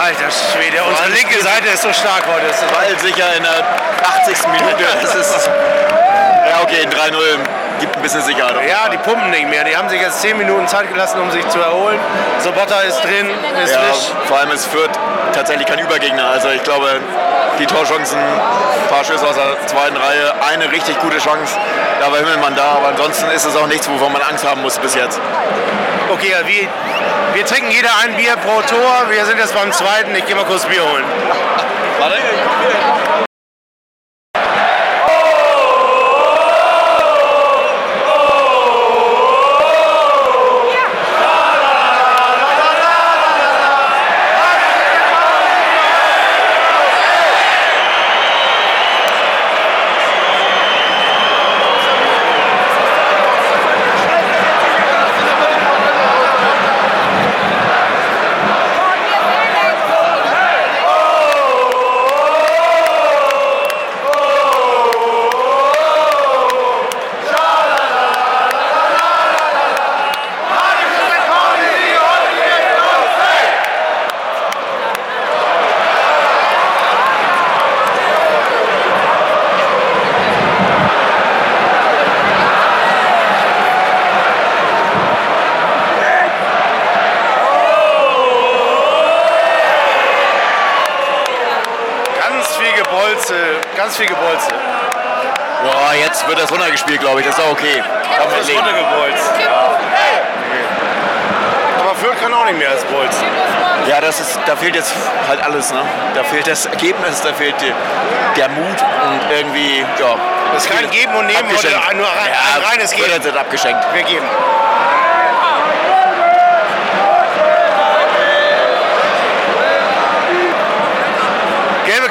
Alter 0.00 0.30
Schwede, 0.30 0.82
unsere 0.84 1.08
linke 1.10 1.40
Seite 1.42 1.68
ist 1.72 1.82
so 1.82 1.92
stark 1.92 2.26
heute. 2.26 2.46
Das 2.48 2.60
ist 2.60 2.72
Ball 2.72 2.98
sicher 2.98 3.36
in 3.36 3.42
der 3.44 3.64
80. 4.24 4.48
Minute. 4.48 4.84
Das 5.02 5.14
ist, 5.14 5.46
ja, 6.48 6.60
okay, 6.62 6.82
3-0 6.86 7.38
gibt 7.80 7.96
ein 7.96 8.02
bisschen 8.02 8.22
Sicherheit. 8.22 8.56
Ja, 8.68 8.88
die 8.90 8.98
pumpen 8.98 9.30
nicht 9.30 9.48
mehr. 9.48 9.64
Die 9.64 9.76
haben 9.76 9.88
sich 9.88 10.00
jetzt 10.00 10.20
10 10.20 10.36
Minuten 10.36 10.66
Zeit 10.66 10.88
gelassen, 10.88 11.20
um 11.20 11.30
sich 11.30 11.46
zu 11.48 11.60
erholen. 11.60 11.98
Sobotta 12.38 12.80
ist 12.80 13.00
drin, 13.02 13.30
ist 13.62 13.72
Ja, 13.72 13.78
frisch. 13.80 14.12
vor 14.26 14.38
allem 14.38 14.50
ist 14.50 14.66
Fürth 14.66 14.90
tatsächlich 15.34 15.66
kein 15.66 15.78
Übergegner. 15.78 16.30
Also 16.30 16.48
ich 16.50 16.62
glaube, 16.62 17.00
die 17.58 17.66
Torchancen, 17.66 18.18
ein 18.18 18.88
paar 18.88 19.04
Schüsse 19.04 19.26
aus 19.26 19.34
der 19.34 19.66
zweiten 19.66 19.96
Reihe, 19.96 20.34
eine 20.50 20.70
richtig 20.70 20.98
gute 21.00 21.18
Chance. 21.18 21.56
Da 22.00 22.10
war 22.10 22.18
Himmelmann 22.18 22.54
da, 22.56 22.72
aber 22.76 22.88
ansonsten 22.88 23.30
ist 23.30 23.44
es 23.44 23.56
auch 23.56 23.66
nichts, 23.66 23.88
wovon 23.88 24.12
man 24.12 24.22
Angst 24.22 24.46
haben 24.46 24.62
muss 24.62 24.78
bis 24.78 24.94
jetzt. 24.94 25.20
Okay, 26.10 26.34
wir, 26.44 26.68
wir 27.34 27.46
trinken 27.46 27.70
jeder 27.70 27.90
ein 28.04 28.16
Bier 28.16 28.36
pro 28.36 28.60
Tor. 28.62 29.10
Wir 29.10 29.24
sind 29.24 29.38
jetzt 29.38 29.54
beim 29.54 29.72
zweiten. 29.72 30.14
Ich 30.14 30.26
gehe 30.26 30.36
mal 30.36 30.44
kurz 30.44 30.66
Bier 30.66 30.82
holen. 30.82 31.04
Warte. 31.98 32.16
Ganz 92.18 92.56
viel 92.56 92.72
Gebolze, 92.82 93.34
ganz 93.76 93.96
viel 93.96 94.06
Gebolze. 94.06 94.48
Ja, 95.64 95.94
jetzt 95.94 96.26
wird 96.86 96.98
das 96.98 96.98
runtergespielt, 96.98 97.00
glaube 97.00 97.20
ich. 97.20 97.26
Das 97.26 97.38
ist 97.38 97.44
auch 97.44 97.52
okay. 97.52 97.82
Kann 98.16 98.28
man 98.28 98.38
Das 98.38 98.48
ist 98.48 98.56
runtergebolzt. 98.56 99.32
Aber 101.80 101.94
Fürth 101.96 102.20
kann 102.20 102.32
auch 102.34 102.44
nicht 102.44 102.58
mehr 102.58 102.70
als 102.70 102.84
Bolz. 102.84 103.16
Ja, 103.88 104.00
das 104.00 104.20
ist, 104.20 104.38
da 104.46 104.54
fehlt 104.54 104.76
jetzt 104.76 104.94
halt 105.28 105.42
alles. 105.42 105.72
Ne? 105.72 105.80
Da 106.14 106.22
fehlt 106.22 106.46
das 106.46 106.66
Ergebnis, 106.66 107.20
da 107.22 107.32
fehlt 107.32 107.60
die, 107.60 107.72
der 108.36 108.48
Mut 108.50 108.84
und 109.04 109.20
irgendwie, 109.36 109.80
ja. 109.98 110.16
Es 110.56 110.66
ist 110.66 110.70
kein 110.72 110.88
Geben 110.90 111.14
und 111.14 111.26
Nehmen, 111.26 111.38
heute 111.48 111.68
abgeschenkt. 111.74 111.96
nur 111.96 112.06
ein, 112.06 112.30
ein 112.56 112.62
reines 112.70 112.90
Geben. 112.92 113.10
jetzt 113.10 113.36
abgeschenkt. 113.36 113.82
Wir 113.94 114.02
geben. 114.02 114.26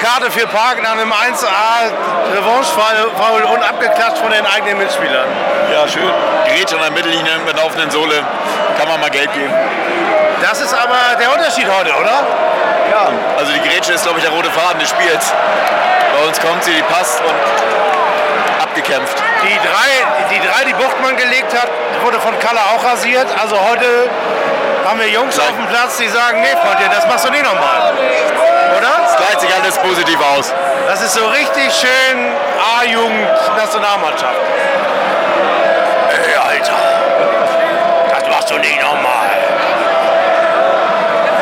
Karte 0.01 0.31
für 0.31 0.47
Park 0.47 0.81
nach 0.81 0.93
einem 0.93 1.13
1A 1.13 1.93
Revanche-Foul 2.33 3.43
und 3.53 3.61
abgeklatscht 3.61 4.17
von 4.17 4.31
den 4.31 4.45
eigenen 4.47 4.79
Mitspielern. 4.79 5.27
Ja, 5.71 5.87
schön. 5.87 6.11
Gerät 6.45 6.73
an 6.73 6.79
der 6.81 6.91
Mittellinie 6.91 7.37
mit 7.45 7.55
laufenden 7.55 7.91
Sohle. 7.91 8.15
Kann 8.79 8.87
man 8.87 8.99
mal 8.99 9.11
Geld 9.11 9.31
geben. 9.31 9.53
Das 10.41 10.59
ist 10.59 10.73
aber 10.73 10.97
der 11.19 11.31
Unterschied 11.31 11.67
heute, 11.67 11.93
oder? 11.93 12.25
Ja. 12.89 13.09
Also 13.37 13.53
die 13.53 13.61
Grätsche 13.61 13.93
ist, 13.93 14.03
glaube 14.03 14.17
ich, 14.17 14.25
der 14.25 14.33
rote 14.33 14.49
Faden 14.49 14.79
des 14.79 14.89
Spiels. 14.89 15.33
Bei 16.17 16.27
uns 16.27 16.41
kommt 16.41 16.63
sie, 16.63 16.73
die 16.73 16.83
passt 16.83 17.21
und 17.21 17.35
abgekämpft. 18.63 19.21
Die 19.43 19.57
drei, 19.59 20.33
die 20.33 20.39
drei, 20.39 20.65
die 20.65 20.73
Buchtmann 20.73 21.15
gelegt 21.15 21.53
hat, 21.53 21.69
wurde 22.03 22.19
von 22.19 22.37
Kalle 22.39 22.59
auch 22.73 22.83
rasiert. 22.83 23.27
Also 23.39 23.55
heute 23.55 24.09
haben 24.85 24.99
wir 24.99 25.07
Jungs 25.07 25.39
auf 25.39 25.55
dem 25.55 25.67
Platz, 25.67 25.97
die 25.97 26.07
sagen, 26.07 26.41
nee, 26.41 26.55
Freunde, 26.61 26.89
das 26.93 27.05
machst 27.07 27.25
du 27.25 27.31
nicht 27.31 27.43
nochmal. 27.43 27.93
Oder? 28.77 29.05
Es 29.05 29.15
gleicht 29.15 29.41
sich 29.41 29.53
alles 29.53 29.77
positiv 29.77 30.19
aus. 30.35 30.53
Das 30.87 31.01
ist 31.01 31.13
so 31.13 31.25
richtig 31.27 31.71
schön 31.73 32.31
A-Jugend-Nationalmannschaft. 32.79 34.39
Ey, 36.09 36.35
Alter, 36.35 36.73
das 38.09 38.29
machst 38.29 38.49
du 38.49 38.57
nicht 38.57 38.81
nochmal. 38.81 39.29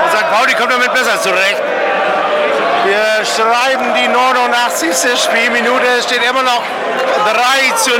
Und 0.03 0.11
St. 0.11 0.29
Pauli 0.31 0.53
kommt 0.55 0.71
damit 0.71 0.93
besser 0.93 1.19
zurecht. 1.21 1.61
Wir 2.85 3.25
schreiben 3.25 3.93
die 3.93 4.07
89. 4.07 5.21
Spielminute, 5.21 5.85
es 5.97 6.05
steht 6.05 6.23
immer 6.23 6.43
noch 6.43 6.63
3 7.25 7.75
zu 7.75 7.91
0. 7.91 7.99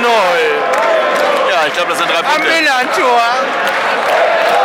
Ja, 1.50 1.68
ich 1.68 1.74
glaube, 1.74 1.90
das 1.90 1.98
sind 2.00 2.10
drei 2.10 2.20
Am 2.20 2.26
Punkte. 2.26 2.48
Milan-Tor. 2.48 3.22
Und 4.50 4.59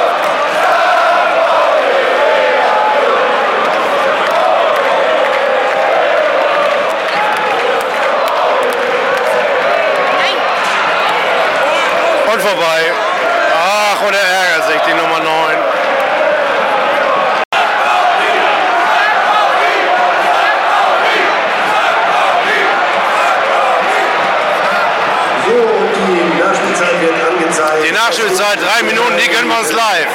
vorbei. 12.44 12.92
Ach, 13.56 14.02
und 14.06 14.14
er 14.14 14.20
ärgert 14.20 14.66
sich, 14.68 14.80
die 14.82 14.92
Nummer 14.92 15.18
9. 15.18 15.56
So, 25.46 25.56
die 25.96 26.42
Nachspielzeit 26.42 27.00
wird 27.00 27.14
angezeigt. 27.26 27.88
Die 27.88 27.92
Nachspielzeit, 27.92 28.58
drei 28.60 28.82
Minuten, 28.82 29.16
die 29.16 29.30
gönnen 29.30 29.48
wir 29.48 29.58
uns 29.60 29.72
live. 29.72 30.08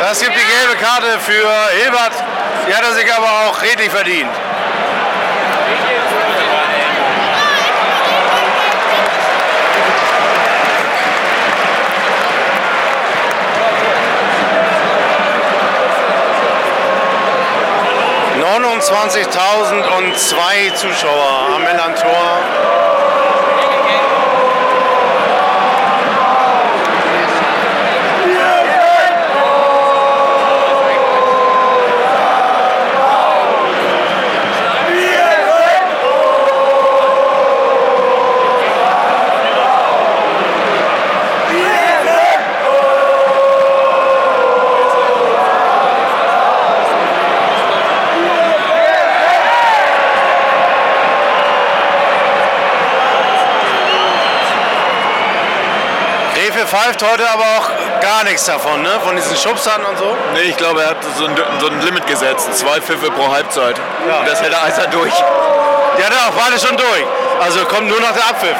Das 0.00 0.22
gibt 0.22 0.36
die 0.36 0.46
gelbe 0.46 0.76
Karte 0.94 1.18
für 1.18 1.50
Hilbert. 1.82 2.12
Die 2.68 2.74
hat 2.74 2.84
er 2.84 2.92
sich 2.92 3.12
aber 3.12 3.26
auch 3.26 3.62
redlich 3.62 3.90
verdient. 3.90 4.30
zwei 20.16 20.70
Zuschauer 20.76 21.54
am 21.56 21.62
Millantor. 21.64 22.73
Refe 56.54 56.66
pfeift 56.66 57.02
heute 57.02 57.28
aber 57.28 57.42
auch 57.42 58.00
gar 58.00 58.22
nichts 58.24 58.44
davon, 58.44 58.82
ne? 58.82 58.90
Von 59.04 59.16
diesen 59.16 59.36
Schubsern 59.36 59.84
und 59.84 59.98
so. 59.98 60.16
Nee, 60.34 60.50
ich 60.50 60.56
glaube, 60.56 60.82
er 60.82 60.90
hat 60.90 60.96
so 61.18 61.26
ein, 61.26 61.34
so 61.58 61.66
ein 61.66 61.80
Limit 61.80 62.06
gesetzt. 62.06 62.54
Zwei 62.54 62.80
Pfiffe 62.80 63.10
pro 63.10 63.28
Halbzeit. 63.32 63.76
Ja. 64.08 64.20
Und 64.20 64.28
das 64.28 64.40
hält 64.40 64.52
er 64.52 64.62
Eiser 64.62 64.86
durch. 64.86 65.12
Hat 65.12 66.12
er 66.12 66.28
auch 66.28 66.44
beide 66.44 66.58
schon 66.58 66.76
durch. 66.76 67.04
Also 67.40 67.64
kommt 67.64 67.88
nur 67.88 68.00
noch 68.00 68.12
der 68.12 68.28
Abpfiff. 68.28 68.56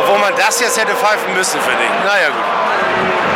Obwohl 0.00 0.18
man 0.18 0.34
das 0.36 0.60
jetzt 0.60 0.80
hätte 0.80 0.94
pfeifen 0.96 1.34
müssen, 1.34 1.60
finde 1.60 1.84
ich. 1.84 2.04
Naja, 2.04 2.28
gut. 2.30 3.35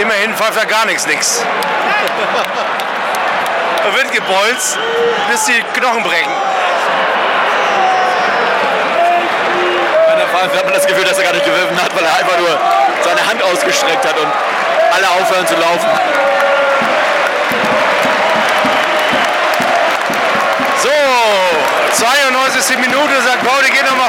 Immerhin 0.00 0.34
pfeift 0.34 0.56
er 0.58 0.64
gar 0.64 0.86
nichts, 0.86 1.06
nix. 1.06 1.44
er 3.84 3.94
wird 3.94 4.10
gebolzt, 4.10 4.78
bis 5.30 5.44
die 5.44 5.62
Knochen 5.78 6.02
brechen. 6.02 6.32
Wenn 10.08 10.18
er 10.18 10.26
pfeift, 10.28 10.56
hat 10.56 10.64
man 10.64 10.72
das 10.72 10.86
Gefühl, 10.86 11.04
dass 11.04 11.18
er 11.18 11.24
gar 11.24 11.34
nicht 11.34 11.44
gewürfen 11.44 11.76
hat, 11.82 11.94
weil 11.94 12.04
er 12.04 12.16
einfach 12.16 12.38
nur 12.38 12.58
seine 13.02 13.28
Hand 13.28 13.42
ausgestreckt 13.42 14.06
hat 14.06 14.18
und 14.18 14.28
alle 14.94 15.06
aufhören 15.20 15.46
zu 15.46 15.56
laufen. 15.56 15.90
So, 20.82 20.88
92. 21.92 22.78
Minute, 22.78 23.20
sagt 23.20 23.46
Pauli, 23.46 23.68
geht 23.68 23.84
noch 23.84 23.96
mal 23.98 24.08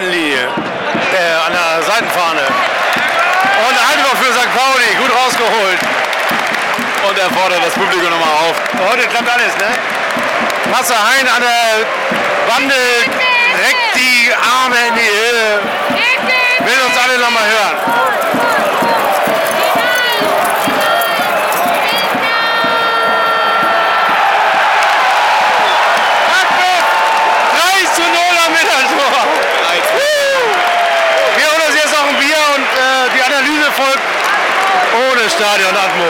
Seitenlinie, 0.00 0.48
äh, 1.12 1.46
an 1.46 1.52
der 1.52 1.82
Seitenfahne. 1.84 2.40
Und 2.40 3.76
Einwurf 3.76 4.16
für 4.16 4.32
St. 4.32 4.48
Pauli, 4.56 4.96
gut 4.96 5.12
rausgeholt. 5.14 5.78
Und 7.06 7.18
er 7.18 7.30
fordert 7.30 7.62
das 7.62 7.74
Publikum 7.74 8.08
nochmal 8.08 8.48
auf. 8.48 8.56
Heute 8.90 9.06
klappt 9.08 9.28
alles, 9.28 9.54
ne? 9.58 9.68
Passer 10.72 10.96
Hein 10.96 11.28
an 11.28 11.42
der 11.42 11.84
Bande 12.48 12.74
reckt 13.60 13.94
die 13.94 14.32
Arme 14.32 14.76
in 14.88 14.94
die 14.94 15.00
Höhe. 15.00 15.60
Will 16.64 16.80
uns 16.86 16.96
alle 17.04 17.18
nochmal 17.18 17.44
hören. 17.44 17.69
Ohne 35.50 35.58
Stadionatmo. 35.58 36.04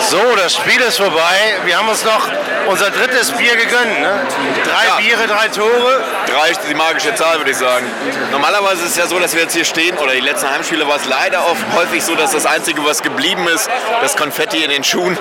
So, 0.00 0.36
das 0.36 0.54
Spiel 0.54 0.80
ist 0.80 0.96
vorbei. 0.96 1.58
Wir 1.64 1.76
haben 1.76 1.88
uns 1.88 2.04
noch 2.04 2.30
unser 2.68 2.90
drittes 2.90 3.30
Bier 3.32 3.56
gegönnt. 3.56 4.00
Ne? 4.00 4.20
Drei 4.64 4.86
Ja. 4.86 4.96
Biere, 4.96 5.26
drei 5.26 5.48
Tore. 5.48 6.04
Drei 6.26 6.50
ist 6.50 6.60
die 6.68 6.74
magische 6.74 7.14
Zahl, 7.14 7.38
würde 7.38 7.50
ich 7.50 7.56
sagen. 7.56 7.86
Normalerweise 8.30 8.84
ist 8.84 8.90
es 8.90 8.96
ja 8.96 9.06
so, 9.06 9.18
dass 9.18 9.34
wir 9.34 9.42
jetzt 9.42 9.54
hier 9.54 9.64
stehen, 9.64 9.96
oder 9.98 10.12
die 10.12 10.20
letzten 10.20 10.50
Heimspiele 10.50 10.86
war 10.86 10.96
es 10.96 11.06
leider 11.06 11.46
oft 11.46 11.64
häufig 11.74 12.04
so, 12.04 12.14
dass 12.14 12.32
das 12.32 12.46
Einzige, 12.46 12.84
was 12.84 13.02
geblieben 13.02 13.48
ist, 13.48 13.68
das 14.02 14.16
Konfetti 14.16 14.62
in 14.62 14.70
den 14.70 14.84
Schuhen. 14.84 15.16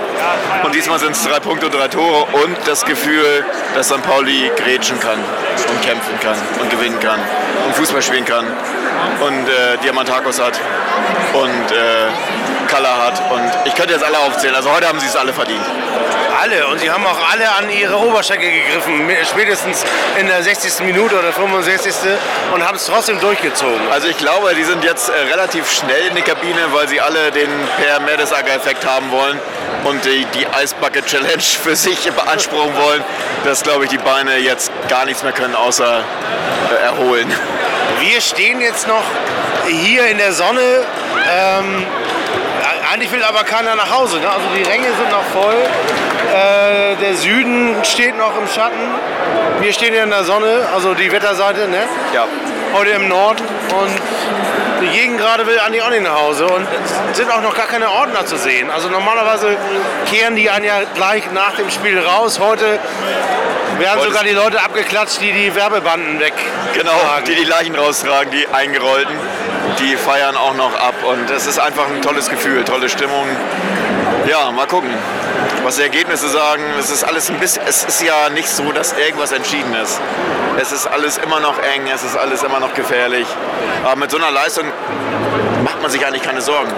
Und 0.63 0.75
diesmal 0.75 0.99
sind 0.99 1.11
es 1.11 1.23
drei 1.23 1.39
Punkte 1.39 1.69
drei 1.69 1.87
Tore 1.87 2.25
und 2.43 2.57
das 2.65 2.85
Gefühl, 2.85 3.45
dass 3.75 3.87
St. 3.87 4.01
Pauli 4.03 4.51
grätschen 4.57 4.99
kann 4.99 5.19
und 5.69 5.81
kämpfen 5.81 6.19
kann 6.19 6.37
und 6.61 6.69
gewinnen 6.69 6.99
kann 6.99 7.19
und 7.65 7.75
Fußball 7.75 8.01
spielen 8.01 8.25
kann 8.25 8.45
und 8.45 9.47
äh, 9.47 9.77
Diamantakos 9.83 10.39
hat 10.39 10.59
und 11.33 11.71
äh, 11.71 12.07
Kalla 12.67 13.05
hat. 13.05 13.31
Und 13.31 13.51
ich 13.65 13.73
könnte 13.75 13.93
jetzt 13.93 14.03
alle 14.03 14.19
aufzählen. 14.19 14.55
Also 14.55 14.71
heute 14.71 14.87
haben 14.87 14.99
sie 14.99 15.07
es 15.07 15.15
alle 15.15 15.33
verdient. 15.33 15.65
Alle. 16.39 16.67
Und 16.67 16.79
sie 16.79 16.91
haben 16.91 17.05
auch 17.05 17.17
alle 17.31 17.49
an 17.55 17.69
ihre 17.69 17.97
Oberschenkel 17.97 18.49
gegriffen. 18.51 19.09
Spätestens 19.29 19.83
in 20.19 20.27
der 20.27 20.43
60. 20.43 20.85
Minute 20.85 21.17
oder 21.17 21.33
65. 21.33 21.93
und 22.53 22.65
haben 22.65 22.75
es 22.75 22.85
trotzdem 22.85 23.19
durchgezogen. 23.19 23.89
Also 23.91 24.07
ich 24.07 24.17
glaube, 24.17 24.53
die 24.55 24.63
sind 24.63 24.83
jetzt 24.83 25.09
äh, 25.09 25.13
relativ 25.31 25.71
schnell 25.71 26.07
in 26.09 26.15
die 26.15 26.21
Kabine, 26.21 26.59
weil 26.73 26.87
sie 26.87 27.01
alle 27.01 27.31
den 27.31 27.49
Per 27.77 27.99
Mertesacker-Effekt 28.01 28.85
haben 28.85 29.11
wollen 29.11 29.39
und 29.83 30.05
die, 30.05 30.25
die 30.35 30.45
Ice 30.61 30.75
Bucket 30.79 31.05
Challenge 31.05 31.41
für 31.41 31.75
sich 31.75 32.11
beanspruchen 32.11 32.75
wollen, 32.75 33.03
dass, 33.43 33.63
glaube 33.63 33.85
ich, 33.85 33.89
die 33.89 33.97
Beine 33.97 34.37
jetzt 34.37 34.71
gar 34.89 35.05
nichts 35.05 35.23
mehr 35.23 35.31
können, 35.31 35.55
außer 35.55 36.03
äh, 36.71 36.83
erholen. 36.83 37.33
Wir 37.99 38.21
stehen 38.21 38.61
jetzt 38.61 38.87
noch 38.87 39.03
hier 39.67 40.07
in 40.07 40.17
der 40.17 40.33
Sonne. 40.33 40.85
Ähm, 41.29 41.85
eigentlich 42.97 43.11
will 43.11 43.23
aber 43.23 43.43
keiner 43.43 43.75
nach 43.75 43.95
Hause. 43.95 44.17
Ne? 44.17 44.27
Also 44.27 44.47
die 44.55 44.63
Ränge 44.63 44.87
sind 44.87 45.11
noch 45.11 45.23
voll. 45.25 45.53
Äh, 45.53 46.95
der 46.95 47.13
Süden 47.13 47.75
steht 47.83 48.17
noch 48.17 48.35
im 48.35 48.47
Schatten. 48.47 48.79
Wir 49.61 49.71
stehen 49.71 49.93
hier 49.93 50.03
in 50.03 50.09
der 50.09 50.23
Sonne, 50.23 50.67
also 50.73 50.95
die 50.95 51.11
Wetterseite. 51.11 51.67
Ne? 51.67 51.83
Ja. 52.11 52.25
heute 52.73 52.91
im 52.91 53.07
Nord 53.07 53.39
und 53.39 54.81
die 54.81 54.89
Gegend 54.89 55.19
gerade 55.19 55.45
will 55.45 55.59
eigentlich 55.59 55.83
auch 55.83 55.91
nicht 55.91 56.03
nach 56.03 56.19
Hause 56.19 56.47
und 56.47 56.67
es 57.11 57.17
sind 57.17 57.31
auch 57.31 57.41
noch 57.41 57.55
gar 57.55 57.67
keine 57.67 57.89
Ordner 57.89 58.25
zu 58.25 58.35
sehen. 58.35 58.71
Also 58.71 58.89
normalerweise 58.89 59.55
kehren 60.09 60.35
die 60.35 60.49
einen 60.49 60.65
ja 60.65 60.81
gleich 60.95 61.31
nach 61.31 61.55
dem 61.55 61.69
Spiel 61.69 61.99
raus. 61.99 62.39
Heute 62.39 62.79
werden 63.77 64.01
sogar 64.01 64.23
die 64.23 64.31
Leute 64.31 64.59
abgeklatscht, 64.61 65.21
die 65.21 65.31
die 65.33 65.53
Werbebanden 65.53 66.19
weg. 66.19 66.33
Genau, 66.73 66.91
die 67.27 67.35
die 67.35 67.43
Leichen 67.43 67.75
raustragen, 67.75 68.31
die 68.31 68.47
eingerollten, 68.47 69.15
die 69.79 69.95
feiern 69.95 70.35
auch 70.35 70.53
noch 70.53 70.73
ab. 70.75 70.95
Und 71.03 71.29
es 71.29 71.45
ist 71.47 71.59
einfach 71.59 71.87
ein 71.87 72.01
tolles 72.01 72.29
Gefühl, 72.29 72.63
tolle 72.63 72.89
Stimmung. 72.89 73.27
Ja, 74.27 74.51
mal 74.51 74.67
gucken, 74.67 74.89
was 75.63 75.77
die 75.77 75.83
Ergebnisse 75.83 76.29
sagen. 76.29 76.63
Es 76.79 76.89
ist 76.89 77.03
alles 77.03 77.29
ein 77.29 77.39
bisschen, 77.39 77.63
es 77.67 77.83
ist 77.83 78.01
ja 78.01 78.29
nicht 78.29 78.49
so, 78.49 78.71
dass 78.71 78.93
irgendwas 78.93 79.31
entschieden 79.31 79.73
ist. 79.75 79.99
Es 80.59 80.71
ist 80.71 80.87
alles 80.87 81.17
immer 81.17 81.39
noch 81.39 81.59
eng, 81.59 81.87
es 81.93 82.03
ist 82.03 82.17
alles 82.17 82.43
immer 82.43 82.59
noch 82.59 82.73
gefährlich. 82.73 83.27
Aber 83.83 83.95
mit 83.95 84.11
so 84.11 84.17
einer 84.17 84.31
Leistung 84.31 84.65
macht 85.77 85.83
man 85.83 85.91
sich 85.91 86.03
eigentlich 86.07 86.23
keine 86.23 86.41
Sorgen. 86.41 86.71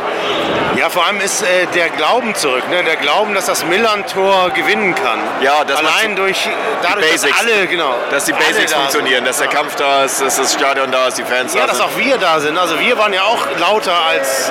Ja, 0.76 0.90
vor 0.90 1.06
allem 1.06 1.22
ist 1.22 1.42
äh, 1.42 1.66
der 1.74 1.90
Glauben 1.90 2.36
zurück, 2.36 2.68
ne? 2.70 2.84
der 2.84 2.98
Glauben, 2.98 3.34
dass 3.34 3.46
das 3.46 3.64
Millern-Tor 3.66 4.50
gewinnen 4.50 4.94
kann. 4.94 5.20
Ja, 5.40 5.64
dass 5.64 5.80
Allein 5.80 6.18
durch, 6.18 6.50
dadurch, 6.82 7.10
dass 7.14 7.22
Basics. 7.22 7.40
alle, 7.40 7.68
genau, 7.68 7.96
Dass 8.12 8.26
die 8.26 8.34
Basics 8.34 8.56
da 8.58 8.68
sind. 8.68 8.78
funktionieren, 8.78 9.24
dass 9.24 9.38
der 9.38 9.48
Kampf 9.48 9.76
da 9.76 10.04
ist, 10.04 10.22
dass 10.22 10.36
das 10.36 10.54
Stadion 10.54 10.92
da 10.92 11.08
ist, 11.08 11.18
die 11.18 11.24
Fans 11.24 11.54
Ja, 11.54 11.62
da 11.62 11.68
dass 11.68 11.78
sind. 11.78 11.86
auch 11.86 11.98
wir 11.98 12.18
da 12.18 12.40
sind. 12.42 12.58
Also 12.58 12.78
wir 12.80 12.98
waren 12.98 13.14
ja 13.14 13.24
auch 13.24 13.46
lauter 13.58 13.96
als 14.10 14.50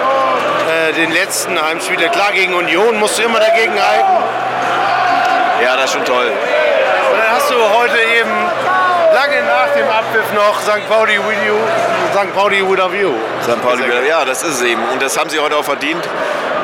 äh, 0.89 0.93
den 0.95 1.13
letzten 1.13 1.61
Heimspiele. 1.61 2.09
Klar, 2.09 2.33
gegen 2.33 2.55
Union 2.55 2.99
musst 2.99 3.19
du 3.19 3.23
immer 3.25 3.41
dagegen 3.41 3.75
halten. 3.79 4.25
Ja, 5.63 5.77
das 5.77 5.85
ist 5.87 5.93
schon 5.93 6.05
toll. 6.07 6.33
Und 7.13 7.19
dann 7.19 7.31
hast 7.33 7.51
du 7.51 7.55
heute 7.57 7.99
eben 8.19 8.31
lange 9.13 9.43
nach 9.43 9.69
dem 9.75 9.89
Abpfiff 9.89 10.33
noch 10.35 10.61
St. 10.61 10.89
Pauli 10.89 11.19
with 11.19 11.39
you, 11.47 11.57
St. 12.13 12.33
Pauli 12.35 12.63
without 12.63 12.95
you. 12.95 13.15
St. 13.43 13.61
Pauli, 13.63 13.85
ja, 14.07 14.25
das 14.25 14.43
ist 14.43 14.57
es 14.57 14.63
eben. 14.63 14.83
Und 14.93 15.03
das 15.03 15.19
haben 15.19 15.31
sie 15.31 15.39
heute 15.39 15.57
auch 15.57 15.65
verdient. 15.65 16.09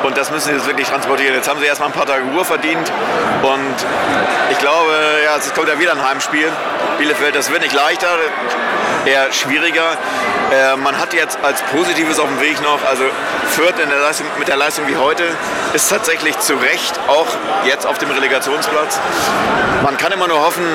Und 0.03 0.17
das 0.17 0.29
müssen 0.29 0.49
sie 0.49 0.53
jetzt 0.53 0.67
wirklich 0.67 0.87
transportieren. 0.87 1.33
Jetzt 1.33 1.49
haben 1.49 1.59
sie 1.59 1.65
erstmal 1.65 1.89
ein 1.89 1.93
paar 1.93 2.05
Tage 2.05 2.23
Ruhe 2.25 2.45
verdient. 2.45 2.91
Und 3.41 3.75
ich 4.51 4.57
glaube, 4.59 4.91
ja, 5.23 5.35
es 5.35 5.51
kommt 5.53 5.67
ja 5.67 5.79
wieder 5.79 5.93
ein 5.93 6.07
Heimspiel. 6.07 6.51
Bielefeld, 6.99 7.35
das 7.35 7.51
wird 7.51 7.61
nicht 7.61 7.73
leichter, 7.73 8.07
eher 9.05 9.31
schwieriger. 9.33 9.97
Äh, 10.51 10.77
man 10.77 10.99
hat 10.99 11.13
jetzt 11.13 11.39
als 11.43 11.61
Positives 11.63 12.19
auf 12.19 12.27
dem 12.27 12.39
Weg 12.39 12.61
noch, 12.61 12.79
also 12.87 13.03
Fürth 13.49 13.77
der 13.77 13.87
Leistung, 13.87 14.27
mit 14.37 14.47
der 14.47 14.57
Leistung 14.57 14.87
wie 14.87 14.95
heute 14.95 15.23
ist 15.73 15.89
tatsächlich 15.89 16.37
zu 16.39 16.53
Recht 16.55 16.99
auch 17.07 17.27
jetzt 17.65 17.87
auf 17.87 17.97
dem 17.97 18.11
Relegationsplatz. 18.11 18.99
Man 19.83 19.97
kann 19.97 20.11
immer 20.11 20.27
nur 20.27 20.39
hoffen, 20.39 20.65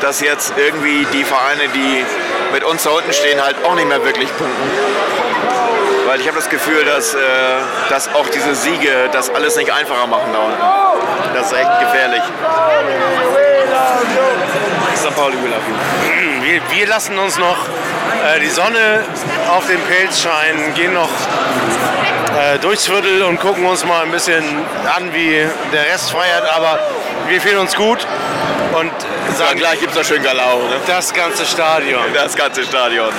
dass 0.00 0.20
jetzt 0.20 0.52
irgendwie 0.56 1.06
die 1.12 1.24
Vereine, 1.24 1.68
die 1.74 2.04
mit 2.52 2.64
uns 2.64 2.82
da 2.84 2.90
unten 2.90 3.12
stehen, 3.12 3.42
halt 3.42 3.56
auch 3.64 3.74
nicht 3.74 3.88
mehr 3.88 4.04
wirklich 4.04 4.28
punkten. 4.36 4.70
Weil 6.06 6.20
ich 6.20 6.26
habe 6.28 6.36
das 6.36 6.48
Gefühl, 6.50 6.84
dass, 6.84 7.14
äh, 7.14 7.18
dass 7.88 8.14
auch 8.14 8.28
diese 8.28 8.54
Siege 8.54 9.08
das 9.12 9.30
alles 9.34 9.56
nicht 9.56 9.72
einfacher 9.72 10.06
machen 10.06 10.32
da 10.32 10.38
unten. 10.40 11.34
Das 11.34 11.46
ist 11.46 11.58
echt 11.58 11.80
gefährlich. 11.80 12.22
St. 14.96 15.16
Pauli 15.16 15.36
will 15.42 15.50
love 15.50 15.62
you. 15.68 16.42
Wir, 16.42 16.60
wir 16.70 16.86
lassen 16.86 17.18
uns 17.18 17.38
noch 17.38 17.56
äh, 18.24 18.40
die 18.40 18.50
Sonne 18.50 19.02
auf 19.50 19.66
den 19.66 19.80
Pelz 19.80 20.20
scheinen, 20.20 20.74
gehen 20.74 20.92
noch 20.92 21.08
äh, 22.38 22.58
durchs 22.58 22.86
Viertel 22.86 23.22
und 23.22 23.40
gucken 23.40 23.64
uns 23.64 23.84
mal 23.84 24.02
ein 24.04 24.10
bisschen 24.10 24.44
an, 24.96 25.12
wie 25.12 25.46
der 25.72 25.92
Rest 25.92 26.12
feiert. 26.12 26.44
Aber 26.54 26.78
wir 27.28 27.40
fühlen 27.40 27.58
uns 27.58 27.74
gut 27.74 28.06
und 28.74 28.90
Dann 29.26 29.36
sagen 29.36 29.58
gleich 29.58 29.80
gibt 29.80 29.92
es 29.92 29.98
noch 29.98 30.04
schön 30.04 30.22
Galau, 30.22 30.58
ne? 30.68 30.80
das 30.86 31.12
ganze 31.12 31.44
Stadion. 31.44 32.02
Das 32.12 32.34
ganze 32.34 32.64
Stadion. 32.64 33.12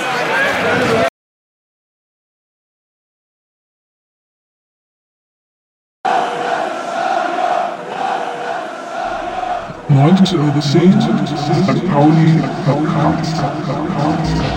Neunte 9.88 10.36
Übersehen, 10.36 11.00
St. 11.00 11.90
Pauli 11.90 12.42
Podcast. 12.66 13.36
St. 13.36 14.55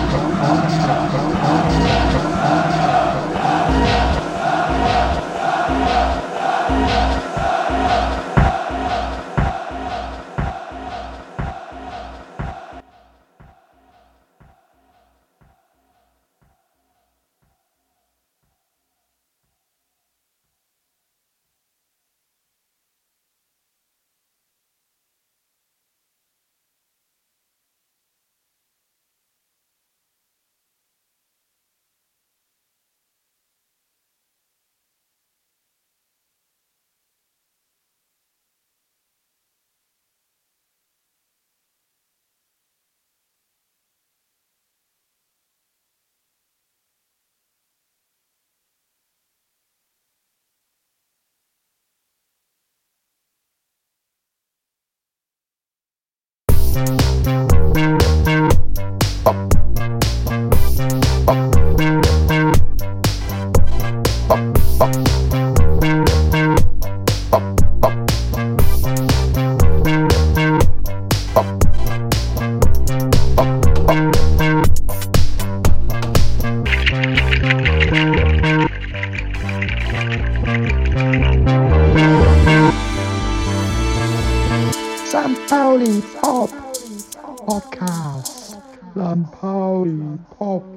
Thank 56.72 57.39